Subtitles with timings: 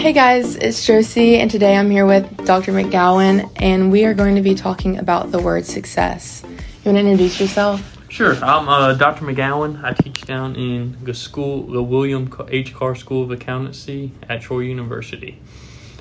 [0.00, 2.72] Hey guys, it's Josie, and today I'm here with Dr.
[2.72, 6.42] McGowan, and we are going to be talking about the word success.
[6.42, 6.52] You
[6.86, 7.98] want to introduce yourself?
[8.08, 8.34] Sure.
[8.36, 9.26] I'm uh, Dr.
[9.26, 9.84] McGowan.
[9.84, 12.72] I teach down in the school, the William H.
[12.72, 15.38] Carr School of Accountancy at Troy University.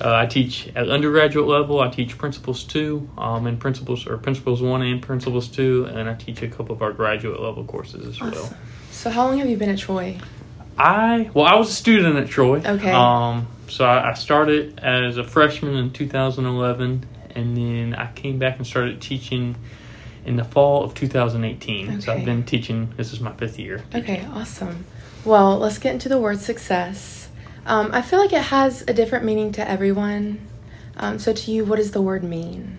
[0.00, 1.80] Uh, I teach at undergraduate level.
[1.80, 6.14] I teach Principles Two, um, and Principles or Principles One and Principles Two, and I
[6.14, 8.30] teach a couple of our graduate level courses as well.
[8.30, 8.56] Awesome.
[8.90, 10.18] So, how long have you been at Troy?
[10.78, 12.58] I well, I was a student at Troy.
[12.64, 12.90] Okay.
[12.90, 18.58] Um, so I, I started as a freshman in 2011, and then I came back
[18.58, 19.56] and started teaching
[20.24, 21.88] in the fall of 2018.
[21.88, 22.00] Okay.
[22.00, 22.92] So I've been teaching.
[22.96, 23.82] This is my fifth year.
[23.94, 24.86] Okay, awesome.
[25.24, 27.28] Well, let's get into the word success.
[27.64, 30.40] Um, I feel like it has a different meaning to everyone.
[30.96, 32.78] Um, so, to you, what does the word mean?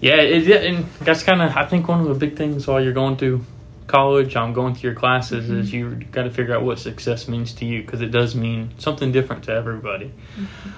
[0.00, 2.92] Yeah, it, and that's kind of I think one of the big things while you're
[2.92, 3.44] going through
[3.88, 7.52] college, I'm going through your classes, is you got to figure out what success means
[7.54, 10.12] to you because it does mean something different to everybody.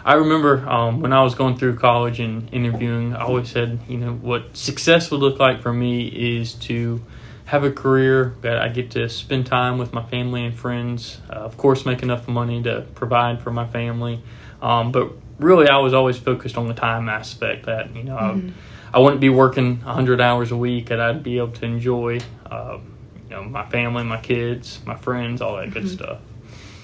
[0.05, 3.99] I remember um, when I was going through college and interviewing, I always said, you
[3.99, 6.07] know, what success would look like for me
[6.39, 7.03] is to
[7.45, 11.21] have a career that I get to spend time with my family and friends.
[11.29, 14.23] Uh, of course, make enough money to provide for my family,
[14.63, 17.67] um, but really, I was always focused on the time aspect.
[17.67, 18.53] That you know, I,
[18.95, 22.21] I wouldn't be working hundred hours a week, and I'd be able to enjoy,
[22.51, 22.95] um,
[23.31, 26.19] you know, my family, my kids, my friends, all that good stuff.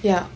[0.02, 0.26] Yeah.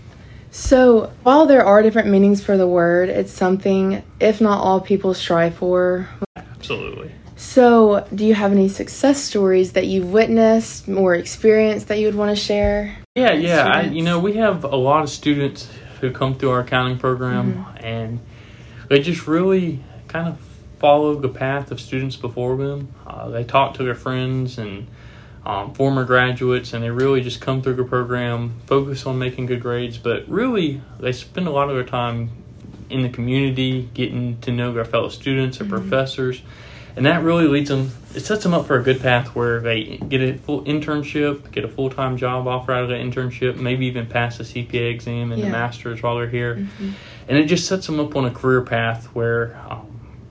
[0.51, 5.15] So, while there are different meanings for the word, it's something, if not all people
[5.15, 6.09] strive for.
[6.35, 7.13] Absolutely.
[7.37, 12.17] So, do you have any success stories that you've witnessed or experienced that you would
[12.17, 12.97] want to share?
[13.15, 13.69] Yeah, yeah.
[13.69, 17.65] I, you know, we have a lot of students who come through our accounting program,
[17.77, 18.19] and
[18.89, 20.41] they just really kind of
[20.81, 22.93] follow the path of students before them.
[23.07, 24.89] Uh, they talk to their friends and
[25.45, 29.61] um, former graduates, and they really just come through the program, focus on making good
[29.61, 32.31] grades, but really they spend a lot of their time
[32.91, 35.75] in the community, getting to know their fellow students or mm-hmm.
[35.75, 36.43] professors,
[36.97, 37.91] and that really leads them.
[38.15, 41.65] It sets them up for a good path where they get a full internship, get
[41.65, 45.33] a full time job offer out of that internship, maybe even pass the CPA exam
[45.33, 45.47] and Yeah.
[45.47, 46.91] the masters while they're here, mm-hmm.
[47.29, 49.59] and it just sets them up on a career path where.
[49.71, 49.80] Um,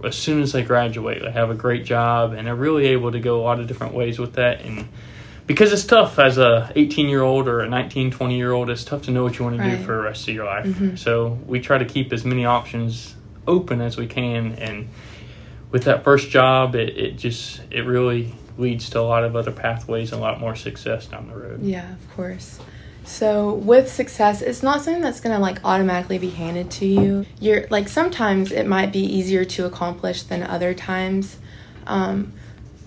[0.03, 3.19] As soon as they graduate, they have a great job, and they're really able to
[3.19, 4.61] go a lot of different ways with that.
[4.61, 4.87] And
[5.49, 8.83] because it's tough as a 18 year old or a 19 20 year old it's
[8.83, 9.77] tough to know what you want to Right.
[9.79, 10.95] do for the rest of your life mm-hmm.
[10.95, 13.15] so we try to keep as many options
[13.47, 14.89] open as we can and
[15.71, 19.51] with that first job it, it just it really leads to a lot of other
[19.51, 22.59] pathways and a lot more success down the road Yeah, of course.
[23.03, 27.25] So, with success, it's not something that's going to like automatically be handed to you.
[27.39, 31.37] You're like sometimes it might be easier to accomplish than other times.
[31.87, 32.33] Um,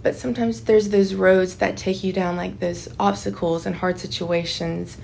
[0.03, 4.99] but sometimes there's those roads that take you down like those obstacles and hard situations.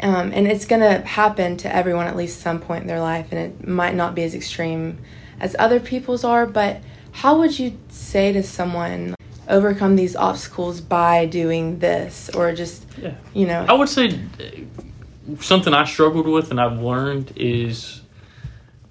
[0.00, 3.28] Um, and it's going to happen to everyone at least some point in their life,
[3.30, 4.98] and it might not be as extreme
[5.40, 6.46] as other people's are.
[6.46, 6.80] But
[7.12, 9.14] how would you say to someone,
[9.48, 15.36] overcome these obstacles by doing this, or just, yeah you know, i would say uh,
[15.40, 18.02] something i struggled with and i've learned is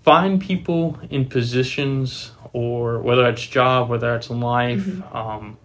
[0.03, 5.57] find people in positions or whether it's job whether it's in life um,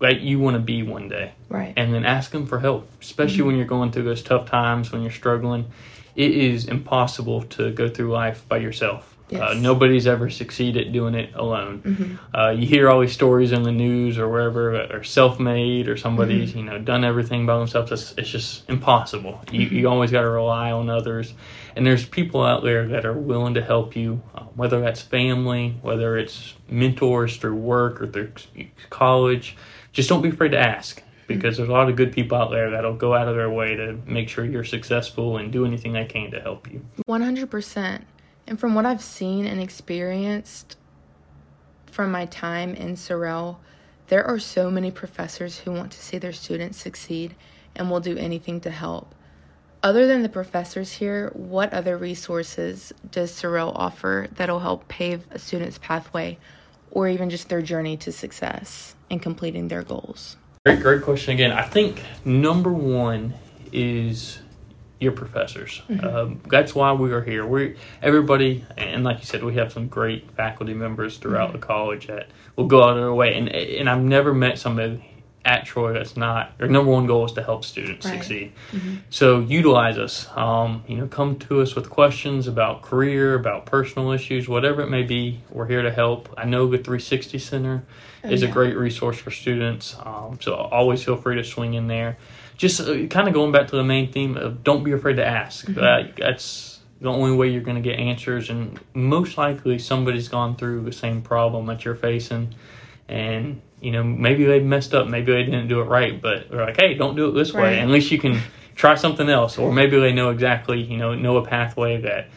[0.00, 1.72] that you want to be one day right?
[1.76, 3.46] and then ask them for help, especially Mm-hmm.
[3.46, 5.66] when you're going through those tough times, when you're struggling.
[6.14, 9.13] It is impossible to go through life by yourself.
[9.32, 11.80] Uh, nobody's ever succeeded doing it alone.
[11.82, 12.36] Mm-hmm.
[12.36, 15.96] Uh, you hear all these stories in the news or wherever that are self-made or
[15.96, 16.58] somebody's Mm-hmm.
[16.58, 17.90] you know done everything by themselves.
[17.90, 19.40] It's, it's just impossible.
[19.50, 19.76] You, Mm-hmm.
[19.76, 21.32] you always got to rely on others,
[21.74, 25.76] and there's people out there that are willing to help you, uh, whether that's family,
[25.82, 28.32] whether it's mentors through work or through
[28.90, 29.56] college.
[29.92, 32.70] Just don't be afraid to ask because there's a lot of good people out there
[32.70, 36.04] that'll go out of their way to make sure you're successful and do anything they
[36.04, 36.84] can to help you.
[37.08, 38.02] 100%.
[38.46, 40.76] And from what I've seen and experienced
[41.86, 43.58] from my time in Sorrell,
[44.08, 47.34] there are so many professors who want to see their students succeed
[47.74, 49.14] and will do anything to help.
[49.82, 55.38] Other than the professors here, what other resources does Sorrell offer that'll help pave a
[55.38, 56.38] student's pathway
[56.90, 60.36] or even just their journey to success and completing their goals?
[60.64, 61.52] Great, great question again.
[61.52, 63.34] I think number one
[63.72, 64.38] is
[65.00, 65.82] your professors.
[66.02, 67.46] Um, that's why we are here.
[67.46, 72.06] We everybody, and like you said, we have some great faculty members throughout the college
[72.06, 73.34] that will go out of their way.
[73.36, 75.10] And and I've never met somebody
[75.46, 78.14] at Troy that's not their number one goal is to help students Right.
[78.14, 78.52] succeed.
[79.10, 80.26] So utilize us.
[80.34, 84.88] Um, you know, come to us with questions about career, about personal issues, whatever it
[84.88, 85.40] may be.
[85.50, 86.32] We're here to help.
[86.38, 87.84] I know the 360 Center
[88.22, 89.96] is a great resource for students.
[90.02, 92.16] Um, so always feel free to swing in there.
[92.56, 95.26] Just uh, kind of going back to the main theme of don't be afraid to
[95.26, 95.68] ask.
[95.76, 100.56] Uh, that's the only way you're going to get answers, and most likely somebody's gone
[100.56, 102.54] through the same problem that you're facing,
[103.08, 106.64] and you know maybe they messed up, maybe they didn't do it right, but they're
[106.64, 107.62] like, hey, don't do it this way.
[107.62, 107.78] Right.
[107.78, 108.40] At least you can
[108.76, 112.28] try something else, or maybe they know exactly, you know, know a pathway that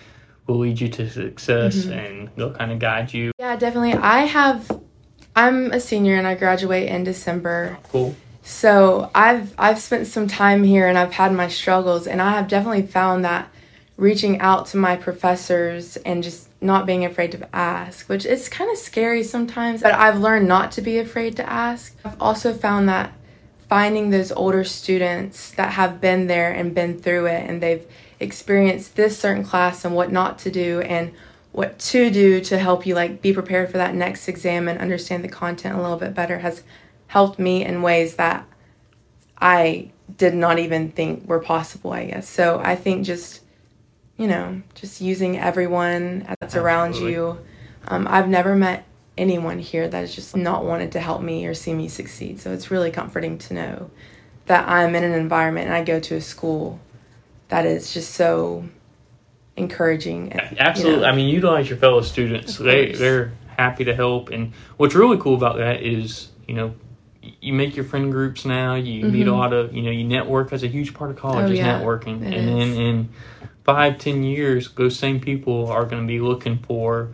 [0.48, 1.92] will lead you to success, Mm-hmm.
[1.94, 3.32] and they'll kind of guide you.
[3.40, 3.94] Yeah, definitely.
[3.94, 4.82] I have.
[5.36, 7.78] I'm a senior and I graduate in December.
[7.92, 8.16] Cool.
[8.48, 12.48] So I've I've spent some time here and I've had my struggles and I have
[12.48, 13.52] definitely found that
[13.98, 18.72] reaching out to my professors and just not being afraid to ask, which is kind
[18.72, 21.94] of scary sometimes, but I've learned not to be afraid to ask.
[22.06, 23.12] I've also found that
[23.68, 27.86] finding those older students that have been there and been through it and they've
[28.22, 31.12] experienced this certain class and what not to do and
[31.52, 35.22] what to do to help you like be prepared for that next exam and understand
[35.22, 36.64] the content a little bit better has
[37.08, 38.46] helped me in ways that
[39.38, 42.30] I did not even think were possible, I guess.
[42.30, 43.42] So I think just,
[44.18, 47.40] you know, just using everyone that's around you.
[47.88, 48.86] Um, I've never met
[49.18, 52.40] anyone here that has just not wanted to help me or see me succeed.
[52.40, 53.92] So it's really comforting to know
[54.46, 56.80] that I'm in an environment and I go to a school
[57.50, 58.68] that is just so
[59.56, 60.34] encouraging.
[60.34, 61.02] and, you Absolutely.
[61.02, 61.08] know.
[61.08, 62.58] I mean, utilize your fellow students.
[62.58, 64.30] They, they're happy to help.
[64.30, 66.76] And what's really cool about that is, you know,
[67.42, 68.76] you make your friend groups now.
[68.76, 70.50] You meet a lot of, you know, you network.
[70.52, 71.50] That's a huge part of college Mm-hmm.
[71.50, 71.80] Oh, is yeah.
[71.82, 72.16] networking.
[72.26, 73.10] And then in
[73.64, 77.10] five, ten years, those same people are going to be looking for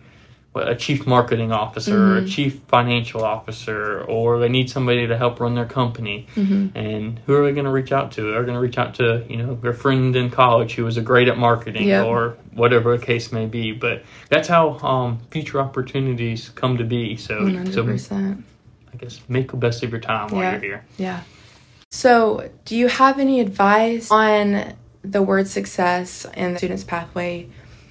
[0.56, 5.40] a chief marketing officer, or a chief financial officer, or they need somebody to help
[5.40, 6.28] run their company.
[6.36, 6.76] Mhm.
[6.76, 8.22] And who are they going to reach out to?
[8.22, 11.02] They're going to reach out to you know their friend in college who was a
[11.02, 12.06] great at marketing Yep.
[12.06, 13.72] or whatever the case may be.
[13.72, 17.18] But that's how um, future opportunities come to be.
[17.18, 18.44] So, One hundred so percent.
[18.94, 20.52] I guess make the best of your time while Yeah.
[20.52, 20.86] you're here.
[20.98, 21.22] Yeah.
[21.92, 24.74] So, do you have any advice on
[25.04, 27.48] the word success and the student's pathway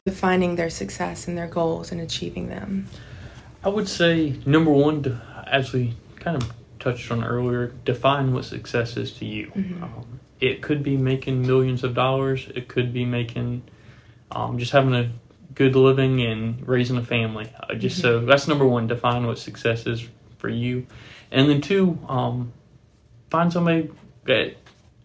[0.07, 2.87] defining their success and their goals and achieving them?
[3.65, 8.97] I would say number one, as we kind of touched on earlier, define what success
[8.97, 9.53] is to you.
[9.55, 9.83] Mhm.
[9.83, 12.49] Um, it could be making millions of dollars.
[12.55, 13.63] It could be making
[14.33, 15.11] um, just having a
[15.55, 17.47] good living and raising a family.
[17.69, 18.87] Uh, just so that's number one.
[18.87, 20.09] Define what success is
[20.43, 20.87] for you,
[21.31, 22.53] and then two, um,
[23.31, 23.91] find somebody
[24.25, 24.57] that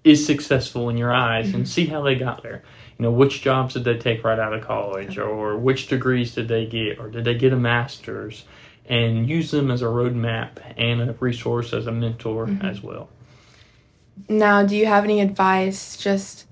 [0.03, 2.63] is successful in your eyes and see how they got there.
[2.97, 6.47] You know, which jobs did they take right out of college, or which degrees did
[6.47, 8.43] they get, or did they get a master's,
[8.87, 13.09] and use them as a roadmap and a resource as a mentor as well.
[14.27, 16.47] Now, do you have any advice just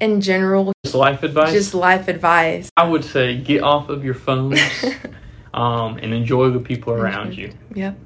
[0.00, 1.52] in general, Just life advice.
[1.52, 2.70] just life advice?
[2.76, 4.60] I would say get off of your phones
[5.54, 7.52] um, and enjoy the people around you.
[7.74, 7.98] Yep.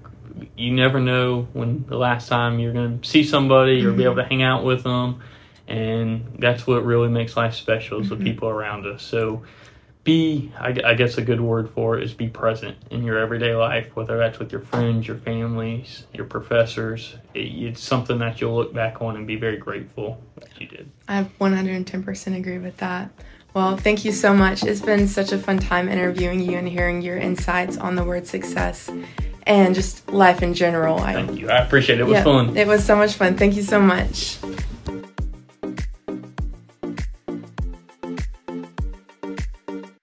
[0.57, 4.01] You never know when the last time you're going to see somebody or be Mm-hmm.
[4.03, 5.21] able to hang out with them.
[5.69, 8.19] And that's what really makes life special is Mm-hmm.
[8.25, 9.03] the people around us.
[9.03, 9.43] So
[10.05, 13.55] be, I, I guess a good word for it is be present in your everyday
[13.55, 17.15] life, whether that's with your friends, your families, your professors.
[17.35, 20.91] It, it's something that you'll look back on and be very grateful that you did.
[21.09, 23.11] I 110% agree with that.
[23.55, 24.65] Well, thank you so much.
[24.65, 28.27] It's been such a fun time interviewing you and hearing your insights on the word
[28.27, 28.91] success
[29.47, 30.99] and just life in general.
[30.99, 31.51] I, Thank you.
[31.51, 32.03] I appreciate it.
[32.03, 32.57] It was yeah, fun.
[32.57, 33.37] It was so much fun.
[33.37, 34.39] Thank you so much.